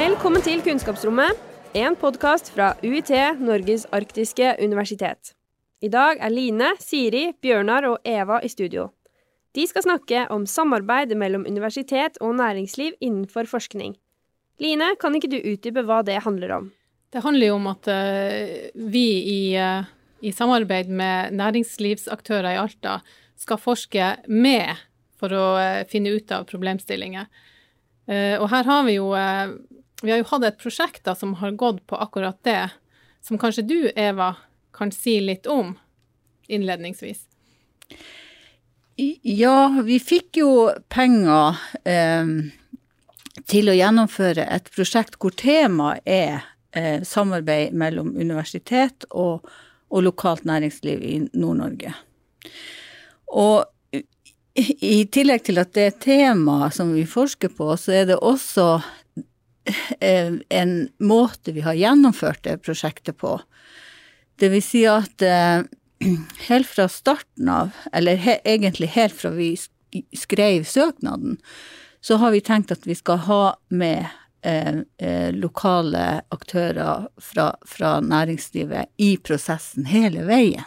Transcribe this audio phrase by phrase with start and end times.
[0.00, 1.36] Velkommen til Kunnskapsrommet,
[1.76, 5.34] en podkast fra UiT, Norges arktiske universitet.
[5.84, 8.86] I dag er Line, Siri, Bjørnar og Eva i studio.
[9.52, 13.92] De skal snakke om samarbeid mellom universitet og næringsliv innenfor forskning.
[14.62, 16.70] Line, kan ikke du utdype hva det handler om?
[17.12, 19.84] Det handler jo om at uh, vi i, uh,
[20.24, 23.02] i, samarbeid med næringslivsaktører i Alta
[23.36, 24.80] skal forske med
[25.20, 27.28] for å uh, finne ut av problemstillinger.
[28.10, 29.12] og her har vi jo
[30.02, 32.70] Vi har jo hatt et prosjekt da, som har gått på akkurat det,
[33.24, 34.34] som kanskje du, Eva,
[34.72, 35.74] kan si litt om
[36.48, 37.26] innledningsvis.
[39.22, 41.60] Ja, vi fikk jo penger
[43.48, 46.42] til å gjennomføre et prosjekt hvor temaet er
[46.76, 49.46] eh, samarbeid mellom universitet og,
[49.88, 51.94] og lokalt næringsliv i Nord-Norge.
[53.30, 53.64] Og
[54.60, 58.66] i tillegg til at det er tema som vi forsker på, så er det også
[58.80, 58.88] eh,
[60.00, 63.38] en måte vi har gjennomført det prosjektet på.
[64.40, 65.66] Det vil si at eh,
[66.48, 69.52] helt fra starten av, eller he, egentlig helt fra vi
[70.16, 71.36] skrev søknaden,
[72.00, 74.08] så har vi tenkt at vi skal ha med
[74.42, 80.64] Eh, eh, lokale aktører fra, fra, næringslivet i prosessen hele veien.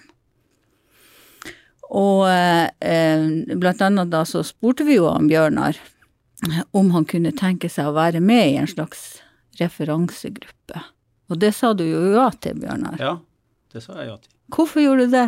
[1.90, 3.26] Og eh,
[3.58, 5.80] blant annet da så spurte vi jo om Bjørnar
[6.72, 9.22] om han kunne tenke seg å være med i en slags
[9.60, 10.82] referansegruppe.
[11.32, 13.00] Og det sa du jo ja til, Bjørnar.
[13.02, 13.16] Ja,
[13.74, 14.34] det sa jeg ja til.
[14.54, 15.28] Hvorfor gjorde du det?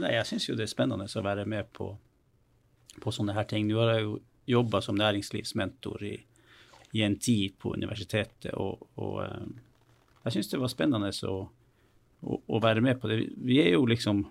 [0.00, 1.90] Nei, Jeg syns jo det er spennende å være med på,
[3.02, 3.66] på sånne her ting.
[3.68, 6.16] Nå har jeg jo jobba som næringslivsmentor i
[6.96, 8.54] i en tid på universitetet.
[8.54, 9.46] Og, og eh,
[10.26, 11.36] jeg syns det var spennende å,
[12.22, 13.20] å, å, være med på det.
[13.36, 14.26] Vi er jo liksom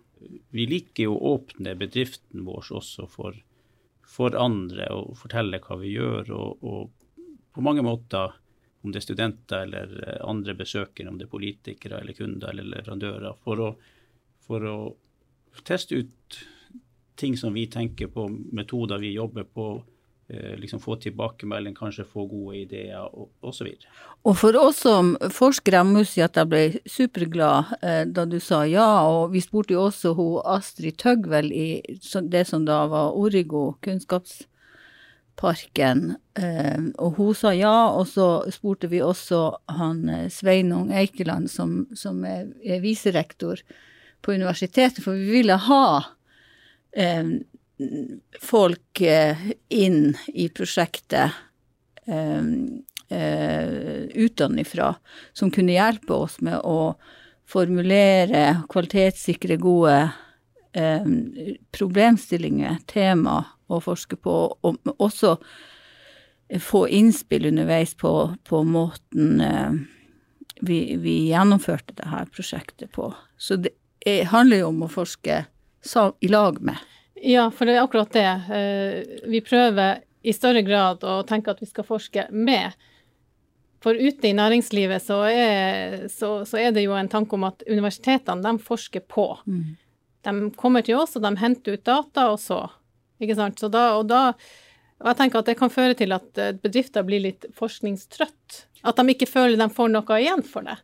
[0.55, 3.35] Vi liker jo å åpne bedriften vår også for,
[4.07, 6.31] for andre og fortelle hva vi gjør.
[6.35, 7.23] Og, og,
[7.55, 8.35] på mange måter,
[8.83, 13.37] om det er studenter eller andre besøkere, om det er politikere eller kunder eller leverandører,
[13.41, 13.69] for å,
[14.45, 14.77] for å
[15.65, 16.39] teste ut
[17.15, 19.94] ting som vi tenker på, metoder vi jobber på, Eh,
[20.27, 23.67] liksom få tilbakemelding, kanskje få gode ideer og osv.
[23.67, 23.83] Og,
[24.25, 28.39] og for oss som forskere, jeg må si at jeg ble superglad eh, da du
[28.41, 31.81] sa ja, og vi spurte jo også hun Astrid Tøgvel i
[32.33, 39.01] det som da var Origo kunnskapsparken, eh, og hun sa ja, og så spurte vi
[39.05, 43.61] også han eh, Sveinung Eikeland som, som er, er viserektor
[44.25, 46.01] på universitetet, for vi ville ha
[46.97, 47.45] eh,
[48.41, 49.37] folk eh,
[49.69, 51.31] inn i prosjektet
[52.05, 52.43] eh,
[53.17, 53.69] eh,
[54.13, 54.95] utenfra,
[55.33, 56.95] som kunne hjelpe oss med å
[57.45, 59.97] formulere, kvalitetssikre gode
[61.71, 63.37] problemstillinger, tema
[63.71, 65.37] å forske på, og også
[66.59, 68.11] få innspill underveis på,
[68.43, 69.39] på måten
[70.59, 73.07] vi, vi, gjennomførte dette prosjektet på.
[73.37, 75.45] Så det handler jo om å forske
[76.19, 76.83] i lag med.
[77.21, 78.27] Ja, for det er akkurat det.
[78.57, 82.75] Eh, vi prøver i større grad å tenke at vi skal forske med.
[83.83, 87.63] For ute i næringslivet så er, så, så er det jo en tanke om at
[87.69, 89.27] universitetene, de forsker på.
[89.45, 89.75] Mm.
[90.25, 92.63] De kommer til oss, og de henter ut data, og så.
[93.21, 93.61] Ikke sant.
[93.61, 94.31] Så da, og da
[95.03, 98.61] og jeg tenker at det kan føre til at eh, bedrifter blir litt forskningstrøtt.
[98.87, 100.77] At de ikke føler de får noe igjen for det.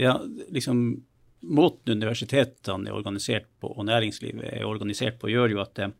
[0.00, 0.16] Ja,
[0.54, 1.02] liksom
[1.42, 5.90] måten universitetene er organisert på, og næringslivet er organisert på, gjør jo at det,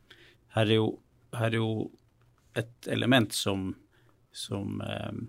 [0.57, 0.89] her, er jo,
[1.35, 1.73] her er jo
[2.59, 3.73] et element som,
[4.33, 5.23] som eh,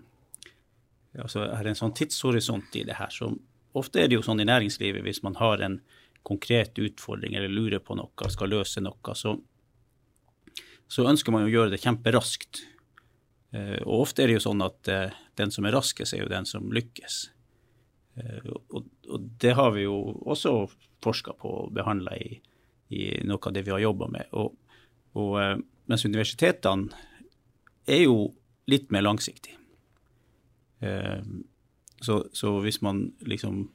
[1.22, 3.10] altså Her er en sånn tidshorisont i det her.
[3.14, 3.38] som
[3.74, 5.80] Ofte er det jo sånn i næringslivet hvis man har en
[6.24, 9.34] konkret utfordring eller lurer på noe, skal løse noe, så,
[10.88, 12.62] så ønsker man å gjøre det kjemperaskt.
[13.54, 16.32] Eh, og ofte er det jo sånn at eh, den som er raskest, er jo
[16.32, 17.18] den som lykkes.
[18.18, 18.83] Eh, og,
[19.14, 20.54] og, det har vi jo også
[21.04, 22.38] forska på og behandla i,
[22.88, 24.30] i, noe av det vi har jobba med.
[24.36, 24.54] Og,
[25.14, 25.56] og, eh,
[25.90, 27.04] mens universitetene
[27.86, 28.32] er jo
[28.70, 29.58] litt mer langsiktige.
[30.80, 31.20] Eh,
[32.00, 33.68] så, så, hvis man liksom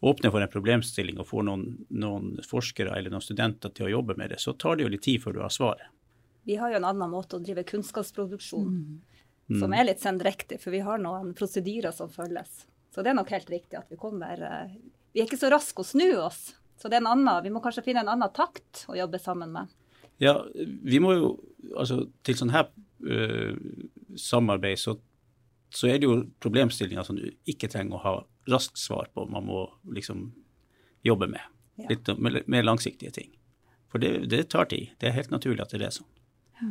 [0.00, 4.16] åpner for en problemstilling og får noen, noen, forskere eller noen studenter til å jobbe
[4.18, 5.92] med det, så tar det jo litt tid før du har svaret.
[6.46, 9.60] Vi har jo en annen måte å drive kunnskapsproduksjon mm.
[9.60, 12.66] som er litt sendrektig, for vi har noen prosedyrer som følges.
[12.94, 14.76] Så det er nok helt riktig at vi kommer eh,
[15.12, 16.54] Vi er ikke så raske å snu oss.
[16.76, 19.52] Så det er en annen, vi må kanskje finne en annen takt å jobbe sammen
[19.54, 19.72] med.
[20.22, 21.36] Ja, vi må jo
[21.76, 22.68] Altså, til sånn her
[23.02, 23.56] uh,
[24.14, 24.92] samarbeid, så,
[25.74, 28.12] så, er det jo problemstillinger som du ikke trenger å ha
[28.52, 29.24] raskt svar på.
[29.26, 29.64] Man må
[29.96, 30.28] liksom
[31.02, 31.42] jobbe med.
[31.82, 31.88] Ja.
[31.90, 32.12] Litt
[32.46, 33.32] mer langsiktige ting.
[33.90, 34.94] For det, det, tar tid.
[35.02, 36.06] Det er helt naturlig at det er sånn.
[36.60, 36.70] Ja.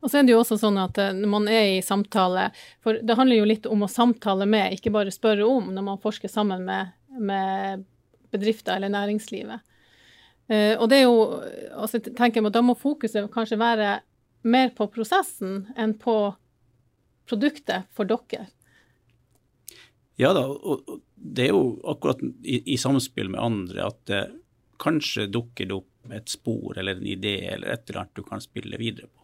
[0.00, 2.48] Og så er det jo også sånn at når man er i samtale
[2.84, 6.02] For det handler jo litt om å samtale med, ikke bare spørre om, når man
[6.02, 7.86] forsker sammen med, med
[8.30, 9.64] bedrifter eller næringslivet.
[10.78, 11.16] og det er jo
[11.74, 13.98] altså tenker jeg, Da må fokuset kanskje være
[14.42, 16.16] mer på prosessen enn på
[17.28, 18.48] produktet for dere.
[20.18, 24.22] Ja da, og det er jo akkurat i, i samspill med andre at det
[24.82, 28.42] kanskje dukker det opp et spor eller en idé eller et eller annet du kan
[28.42, 29.17] spille videre på.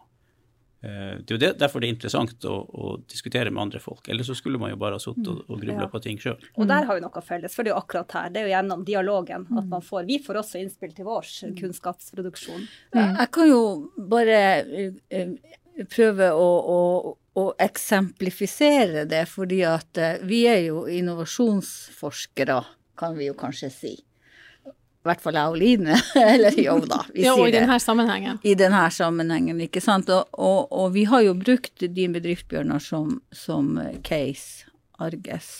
[0.85, 4.05] Eh, det er jo derfor det er interessant å, å, diskutere med andre folk.
[4.11, 5.91] Ellers så skulle man jo bare ha sittet og, og grubla ja.
[5.91, 6.37] på ting sjøl.
[6.59, 8.31] Og der har vi noe felles, for det er jo akkurat her.
[8.31, 11.29] Det er jo gjennom dialogen at man får Vi får også innspill til vår
[11.59, 12.65] kunnskapsproduksjon.
[12.95, 13.61] Jeg kan jo
[14.11, 14.39] bare
[15.09, 15.37] eh,
[15.91, 16.79] prøve å, å
[17.35, 22.61] å eksemplifisere det, fordi at eh, vi er jo innovasjonsforskere,
[22.95, 23.95] kan vi jo kanskje si.
[25.05, 25.97] I hvert fall jeg og Line.
[26.33, 27.51] Eller jo da, vi ja, sier det.
[27.51, 28.39] I denne sammenhengen.
[28.41, 30.09] I denne sammenhengen, ikke sant.
[30.09, 33.75] Og, og, og vi har jo brukt din bedrift, Bjørnar, som, som
[34.07, 34.65] case,
[34.97, 35.59] Arges.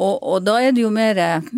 [0.00, 1.48] Og, og, da er det jo mer eh,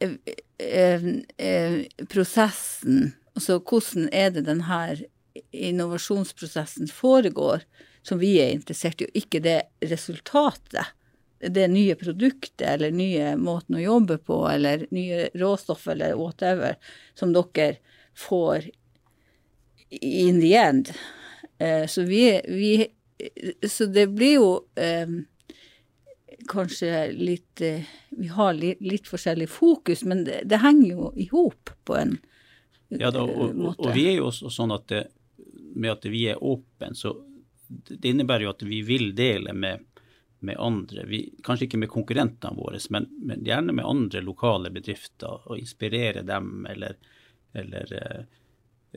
[0.00, 1.06] eh,
[1.36, 4.80] eh, prosessen, altså hvordan er det denne
[5.52, 7.64] innovasjonsprosessen foregår,
[8.04, 9.60] som vi er interessert i, og ikke det
[9.92, 10.92] resultatet.
[11.48, 16.78] Det nye produktet eller nye måten å jobbe på eller nye råstoff eller whatever
[17.18, 17.76] som dere
[18.14, 18.70] får
[20.00, 20.92] in the end.
[21.58, 22.86] Eh, så vi, vi
[23.68, 25.08] Så det blir jo eh,
[26.48, 31.28] kanskje litt eh, Vi har litt, litt, forskjellig fokus, men det, det henger jo i
[31.32, 32.16] hop på en
[32.88, 33.88] ja, da, og, måte.
[33.88, 35.06] Og vi er jo også sånn at det,
[35.74, 37.14] med at vi er åpne, så
[37.66, 39.82] det innebærer jo at vi vil dele med,
[40.44, 41.04] med andre.
[41.08, 45.44] Vi, kanskje ikke med konkurrentene våre, men, men, gjerne med andre lokale bedrifter.
[45.48, 46.98] Og inspirere dem, eller,
[47.56, 47.94] eller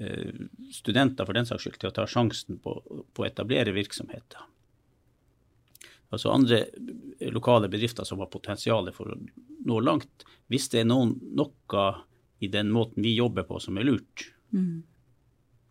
[0.02, 0.42] uh,
[0.74, 2.76] studenter for den saks skyld, til å ta sjansen på,
[3.14, 4.46] på å etablere virksomheter.
[6.14, 6.62] Altså andre
[7.34, 9.18] lokale bedrifter som har potensial for å
[9.68, 10.28] nå langt.
[10.48, 11.88] Hvis det er noen, noe
[12.40, 14.86] i den måten vi jobber på som er lurt, mm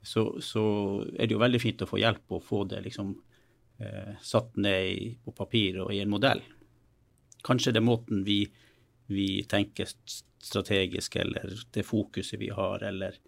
[0.06, 0.62] så, så,
[1.18, 3.10] er det jo veldig fint å få hjelp og få det liksom
[3.78, 6.42] eh, satt ned i, på papir og i en modell.
[7.46, 8.40] Kanskje det er måten vi,
[9.06, 9.88] vi tenker
[10.42, 13.18] strategisk, eller det fokuset vi har, eller,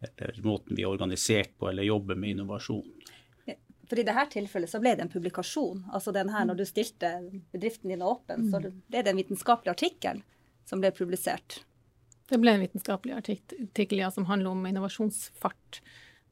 [0.00, 2.88] eller, måten vi er organisert på, eller jobber med innovasjon.
[3.84, 5.84] For I dette tilfellet så ble det en publikasjon.
[5.92, 7.10] altså den her Når du stilte
[7.52, 8.82] bedriften din åpen, så mm.
[8.88, 10.22] ble det en vitenskapelig artikkel
[10.64, 11.60] som ble publisert.
[12.28, 15.82] Det ble en vitenskapelig artikkel ja, som handler om innovasjonsfart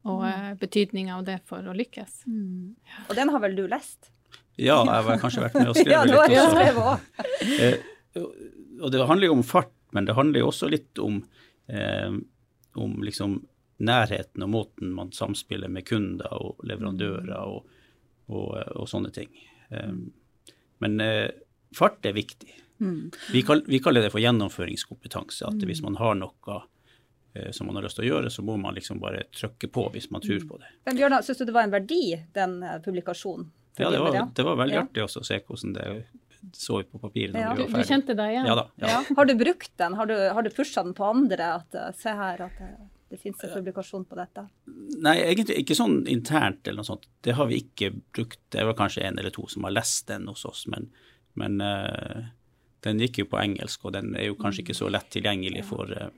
[0.03, 0.31] og mm.
[0.33, 2.25] Eh, betydninga av det for å lykkes.
[2.27, 2.75] Mm.
[3.09, 4.11] Og den har vel du lest?
[4.61, 6.35] Ja, jeg har kanskje vært med og skrevet litt.
[6.35, 6.99] ja, det også.
[7.67, 8.27] eh,
[8.83, 11.23] og det handler jo om fart, men det handler jo også litt om,
[11.71, 12.11] eh,
[12.83, 13.41] om liksom
[13.83, 17.71] nærheten og måten man samspiller med kunder og leverandører og,
[18.31, 19.31] og, og sånne ting.
[19.71, 19.95] Eh,
[20.83, 21.31] men eh,
[21.77, 22.53] fart er viktig.
[22.83, 23.11] Mm.
[23.31, 25.47] Vi, kall, vi, kaller det for gjennomføringskompetanse.
[25.47, 26.63] At hvis man har noe
[27.57, 30.11] som man har lyst til å gjøre, så må man liksom bare trykke på hvis
[30.13, 30.73] man tror på det.
[30.89, 32.05] Men Bjørnar, syns du det var en verdi,
[32.37, 33.49] den eh, publikasjonen?
[33.81, 34.83] Ja, det var, det var veldig ja.
[34.85, 35.87] artig også å se hvordan det
[36.53, 37.37] så ut på papiret.
[37.39, 37.55] Ja.
[37.57, 38.49] Du, du, kjente deg igjen?
[38.51, 38.67] Ja da.
[38.83, 38.91] Ja.
[38.91, 39.15] Ja.
[39.17, 39.95] Har du brukt den?
[39.97, 41.55] Har du, har du pusha den på andre?
[41.63, 42.71] At eh, se her, at det,
[43.15, 44.45] det finnes en publikasjon på dette?
[45.07, 47.09] Nei, egentlig ikke sånn internt eller noe sånt.
[47.25, 48.43] Det har vi ikke brukt.
[48.53, 50.91] Det var kanskje en eller to som har lest den hos oss, men,
[51.39, 52.29] men uh,
[52.85, 55.93] den gikk jo på engelsk, og den er jo kanskje ikke så lett tilgjengelig for
[55.93, 56.11] uh,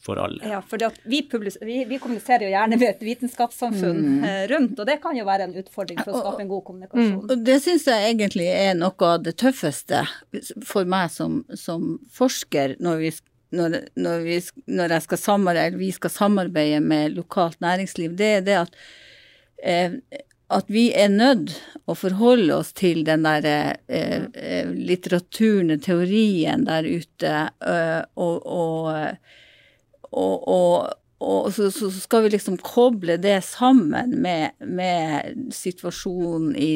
[0.00, 0.48] for alle.
[0.48, 1.28] Ja, for vi,
[1.60, 4.26] vi, vi, kommuniserer jo gjerne med et vitenskapssamfunn mm.
[4.28, 7.16] Eh, rundt, og det kan jo være en utfordring for å skape en god kommunikasjon.
[7.16, 7.32] Mm.
[7.32, 10.04] Og Det syns jeg egentlig er noe av det tøffeste
[10.66, 13.12] for meg som, som forsker, når, vi,
[13.58, 14.38] når, når, vi,
[14.78, 18.80] når jeg skal samarbeide, vi skal samarbeide med lokalt næringsliv, det er det at
[19.58, 19.98] eh,
[20.48, 21.52] at vi er nødt
[21.84, 29.18] å forholde oss til den der eh, eh litteraturen, teorien der ute, øh, og, og
[30.10, 36.72] og, og, og så, så, skal vi liksom koble det sammen med, med situasjonen i,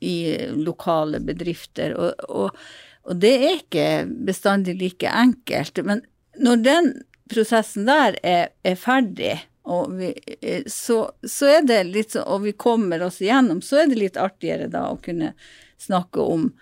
[0.00, 0.16] i,
[0.60, 1.96] lokale bedrifter.
[1.96, 2.62] Og, og,
[3.06, 3.88] og, det er ikke
[4.28, 5.82] bestandig like enkelt.
[5.84, 6.04] Men
[6.36, 6.92] når den
[7.32, 9.38] prosessen der er, er ferdig,
[9.96, 10.12] vi,
[10.70, 14.20] så, så, er det litt sånn, og vi kommer oss igjennom, så er det litt
[14.20, 15.32] artigere da å kunne
[15.82, 16.52] snakke om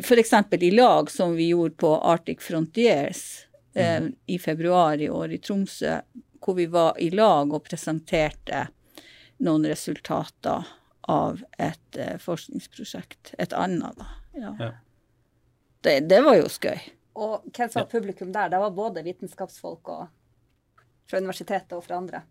[0.00, 0.32] f.eks.
[0.60, 6.00] i lag, som vi gjorde på Arctic Frontiers eh, i februar i år i Tromsø,
[6.44, 8.68] hvor vi var i lag og presenterte
[9.44, 10.66] noen resultater
[11.08, 13.34] av et eh, forskningsprosjekt.
[13.38, 14.08] Et annet, da.
[14.38, 14.54] Ja.
[14.58, 14.70] ja.
[15.80, 16.78] Det, det, var jo skøy.
[17.18, 18.50] Og hvem som var publikum der?
[18.52, 20.08] Det var både vitenskapsfolk og
[21.08, 22.22] fra universitetet og fra andre?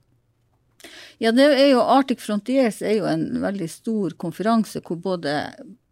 [1.17, 5.33] Ja, det er jo Arctic Frontiers er jo en veldig stor konferanse hvor både,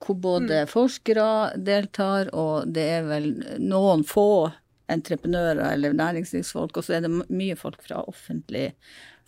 [0.04, 0.70] hvor både mm.
[0.70, 3.32] forskere deltar, og det er vel
[3.64, 4.52] noen få
[4.92, 8.72] entreprenører eller næringslivsfolk, og så er det mye folk fra offentlig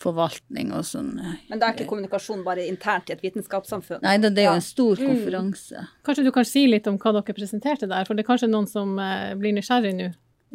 [0.02, 1.16] forvaltning og sånn.
[1.18, 4.04] Eh, Men det er ikke kommunikasjon bare internt i et vitenskapssamfunn?
[4.04, 5.10] Nei, det, er jo en stor mm.
[5.10, 5.82] konferanse.
[5.82, 5.98] Mm.
[6.06, 8.70] Kanskje du kan si litt om hva dere presenterte der, for det er kanskje noen
[8.70, 10.12] som uh, blir nysgjerrig nå?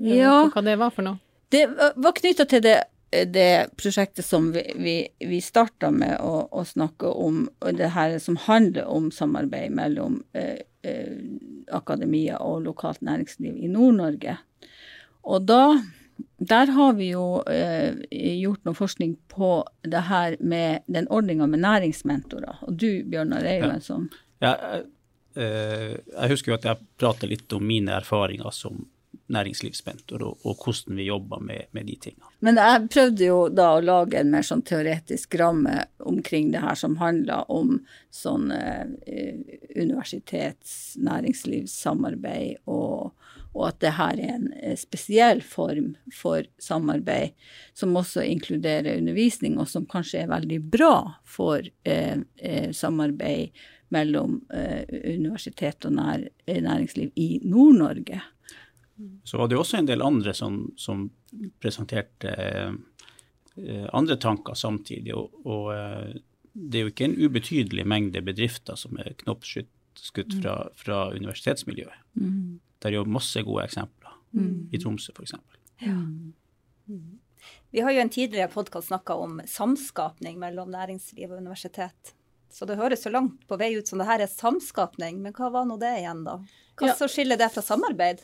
[0.08, 0.40] Ja.
[0.54, 1.20] Hva det var for noe?
[1.54, 2.80] Det var knytta til det
[3.14, 7.44] det prosjektet som vi, vi, vi starta med å, å, snakke om,
[7.78, 11.20] det her som handler om samarbeid mellom eh, eh,
[11.74, 14.38] akademia og lokalt næringsliv i Nord-Norge.
[15.24, 15.64] Og da
[16.44, 19.52] der har vi jo eh, gjort noe forskning på
[19.88, 22.66] det her med den ordninga med næringsmentorer.
[22.68, 24.10] Og du, Bjørnar, er jo en sånn
[24.44, 24.84] Ja, jeg,
[25.40, 28.84] eh, jeg husker jo at jeg prater litt om mine erfaringer som
[29.34, 32.30] næringslivsmentor, og, og, hvordan vi jobber med, med, de tingene.
[32.44, 36.76] Men jeg prøvde jo da å lage en mer sånn teoretisk ramme omkring det her,
[36.78, 37.78] som handler om
[38.14, 38.84] sånn eh,
[39.80, 43.13] universitets-, næringslivssamarbeid, og,
[43.54, 47.38] og, at det her er en eh, spesiell form for samarbeid
[47.78, 50.96] som også inkluderer undervisning, og som kanskje er veldig bra
[51.26, 53.54] for eh, eh samarbeid
[53.94, 58.22] mellom eh, universitet og nær, eh, næringsliv i Nord-Norge.
[59.24, 61.06] Så var det også en del andre som, som
[61.62, 65.14] presenterte eh, andre tanker samtidig.
[65.14, 65.70] Og, og
[66.54, 72.06] det er jo ikke en ubetydelig mengde bedrifter som er knoppskutt fra, fra universitetsmiljøet.
[72.18, 72.60] Mm.
[72.84, 74.56] Det er jo masse gode eksempler, mm.
[74.76, 75.38] i Tromsø f.eks.
[75.86, 75.96] Ja.
[75.96, 77.20] Mm.
[77.72, 82.12] Vi har jo en tidligere podkast snakka om samskapning mellom næringsliv og universitet.
[82.52, 85.50] Så det høres så langt på vei ut som det her er samskapning, men hva
[85.56, 86.38] var nå det igjen, da?
[86.78, 86.98] Hva ja.
[87.00, 88.22] så skiller det fra samarbeid?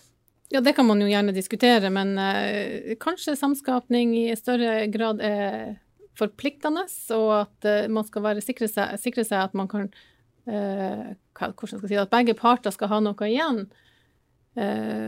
[0.52, 5.78] Ja, det kan man jo gjerne diskutere, men uh, kanskje samskapning i større grad er
[6.20, 6.84] forpliktende,
[7.16, 11.66] og at uh, man skal være sikre seg, sikre seg at man kan uh, hvordan
[11.66, 13.70] skal jeg si, At begge parter skal ha noe igjen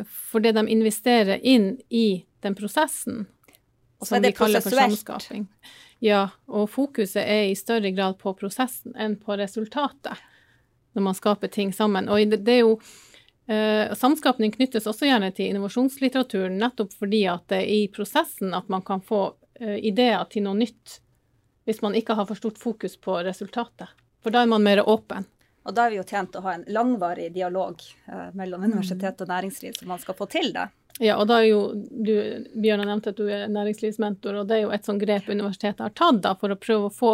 [0.08, 3.26] for det de investerer inn i den prosessen.
[4.02, 5.48] Som vi kaller for samskaping.
[6.02, 10.18] Ja, og fokuset er i større grad på prosessen enn på resultatet
[10.96, 12.10] når man skaper ting sammen.
[12.10, 12.76] Og det, det er jo
[13.52, 18.70] Uh, samskapning knyttes også gjerne til innovasjonslitteraturen, nettopp fordi at det er i prosessen at
[18.72, 21.00] man kan få uh, ideer til noe nytt,
[21.68, 23.90] hvis man ikke har for stort fokus på resultatet.
[24.24, 25.26] For da er man mer åpen.
[25.62, 29.30] Og da er vi jo tjent å ha en langvarig dialog eh, mellom universitet og
[29.30, 30.68] næringsliv, så man skal få til det.
[31.02, 32.14] Ja, og da er jo du,
[32.62, 35.86] Bjørn har nevnt at du er næringslivsmentor, og det er jo et sånt grep universitetet
[35.86, 37.14] har tatt da, for å prøve å få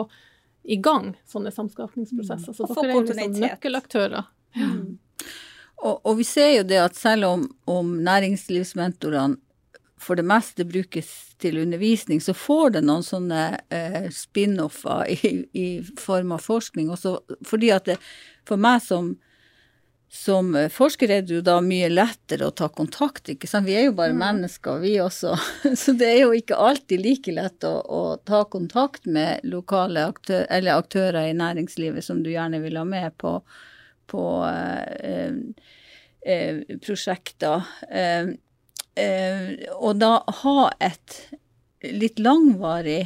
[0.68, 2.56] i gang sånne samskapningsprosesser.
[2.56, 4.32] Så dere er liksom nøkkelaktører.
[4.58, 4.72] Ja.
[4.72, 4.98] Mm.
[5.78, 9.38] Og, og, vi ser jo det at selv om, om næringslivsmentorene
[10.02, 11.10] for det meste brukes
[11.42, 15.68] til undervisning, så får det noen sånne eh, spin-offer i, i,
[16.02, 16.92] form av forskning.
[16.94, 17.98] Også fordi at det,
[18.48, 19.12] for meg som,
[20.10, 23.68] som forsker er det jo da mye lettere å ta kontakt, ikke sant.
[23.68, 24.22] Vi er jo bare mm.
[24.24, 25.36] mennesker, vi også.
[25.84, 30.48] Så det er jo ikke alltid like lett å, å ta kontakt med lokale aktør,
[30.50, 33.40] eller aktører i næringslivet som du gjerne vil ha med på
[34.08, 35.36] på eh,
[36.34, 37.64] eh, prosjekter.
[37.92, 38.30] Eh,
[39.78, 41.18] og da ha et
[41.94, 43.04] litt langvarig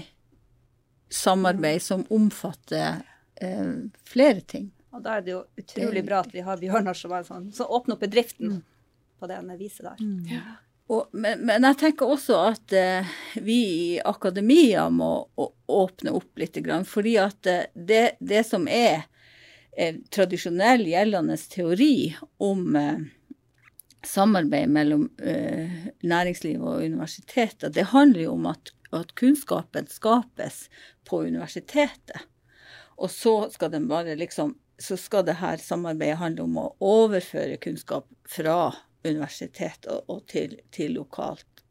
[1.11, 3.01] samarbeid som omfatter
[4.07, 4.69] flere ting.
[4.91, 7.95] Og da er det jo utrolig bra at vi har Bjørnar som, sånn, som åpner
[7.95, 8.59] opp bedriften mm.
[9.21, 10.01] på det viset der.
[10.03, 10.25] Mm.
[10.31, 10.41] Ja.
[10.91, 13.59] Og, men, men, jeg tenker også at uh, vi
[13.95, 15.13] i akademia må
[15.71, 16.59] åpne opp litt.
[16.89, 19.05] Fordi at det, det som er
[19.77, 22.11] eh, tradisjonell gjeldende teori
[22.43, 22.99] om eh,
[24.03, 30.65] samarbeid mellom eh, næringsliv og universiteter, det handler jo om at, at, kunnskapen skapes
[31.07, 32.27] på universitetet.
[33.01, 38.07] Og så skal den bare liksom så skal dette samarbeidet handle om å overføre kunnskap
[38.29, 38.73] fra
[39.05, 41.63] universitet og, og til, til, lokalt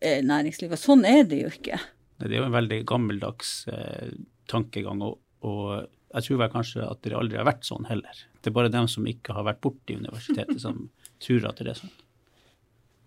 [0.00, 0.74] eh, næringsliv.
[0.74, 1.78] Og sånn er det jo ikke.
[2.18, 4.10] Det er jo en veldig gammeldags eh,
[4.50, 5.04] tankegang.
[5.04, 8.24] og, og jeg tror vel kanskje at det aldri har vært sånn heller.
[8.40, 10.86] Det er bare dem som ikke har vært borti universitetet, som
[11.24, 11.96] tror at det er sånn.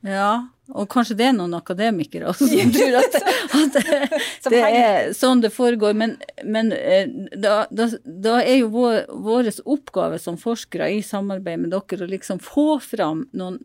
[0.02, 3.18] Ja, og kanskje det er noen akademikere også som tror at,
[3.60, 5.94] at det, er sånn det foregår.
[5.98, 6.16] Men,
[6.48, 11.76] men eh, da, da, da, er jo vår, vår oppgave som forskere i samarbeid med
[11.76, 13.60] dere å liksom få fram noen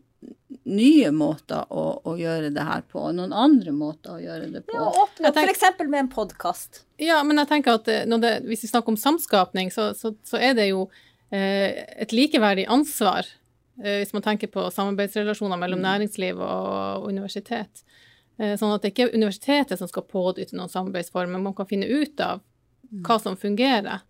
[0.67, 4.63] nye måter å, å, gjøre det her på, og noen andre måter å gjøre det
[4.67, 4.75] på.
[4.75, 5.65] Ja, åpne opp f.eks.
[5.85, 6.83] med en podkast.
[6.99, 10.39] Ja, men jeg tenker at eh, det, hvis vi snakker om samskapning, så, så, så
[10.41, 10.87] er det jo
[11.31, 13.29] eh, et likeverdig ansvar,
[13.77, 15.85] hvis man tenker på samarbeidsrelasjoner mellom mm.
[15.85, 17.83] næringsliv og universitet.
[18.37, 21.89] Eh, sånn at det ikke er universitetet som skal pådytte noen samarbeidsformer, man kan finne
[21.89, 22.43] ut av
[23.05, 24.03] hva som fungerer.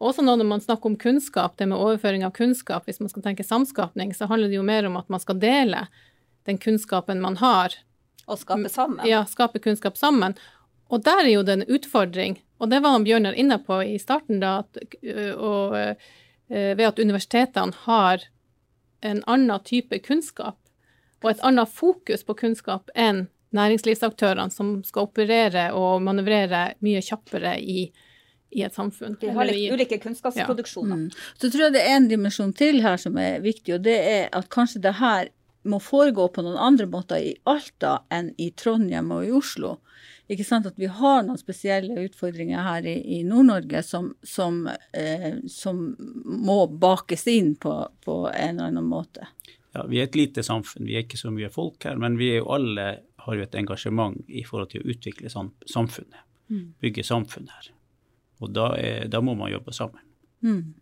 [0.00, 3.44] Også når man snakker om kunnskap, det med overføring av kunnskap, hvis man skal tenke
[3.44, 5.84] samskapning, så handler det jo mer om at man skal dele
[6.48, 7.76] den kunnskapen man har.
[8.24, 9.04] Og skape sammen.
[9.08, 10.36] Ja, skape kunnskap sammen.
[10.88, 13.98] Og der er jo det en utfordring, og det var han Bjørnar inne på i
[14.00, 14.80] starten, da, at,
[15.36, 15.76] og,
[16.48, 18.24] ved at universitetene har
[19.00, 20.58] en annen type kunnskap,
[21.20, 23.26] og et annet fokus på kunnskap enn
[23.56, 27.88] næringslivsaktørene, som skal operere og manøvrere mye kjappere i,
[28.54, 29.16] i et samfunn.
[29.20, 31.06] Vi har litt ulike kunnskapsproduksjoner.
[31.06, 31.34] Mm.
[31.34, 34.24] Så tror jeg det er en dimensjon til her som er viktig, og det er
[34.36, 35.32] at kanskje det her
[35.70, 39.78] må foregå på noen andre måter i Alta enn i Trondheim og i Oslo.
[40.30, 44.62] Ikke sant at vi har noen spesielle utfordringer her i, i Nord-Norge som, som,
[44.94, 45.82] eh, som
[46.24, 47.74] må bakes inn på,
[48.04, 49.26] på en eller annen måte.
[49.74, 52.32] Ja, vi er et lite samfunn, vi er ikke så mye folk her, men vi
[52.34, 52.86] er jo alle
[53.20, 56.26] har jo et engasjement i forhold til å utvikle sam samfunnet.
[56.82, 57.68] Bygge samfunn her.
[58.40, 60.02] Og da, er, da må man jobbe sammen.
[60.42, 60.72] Mm.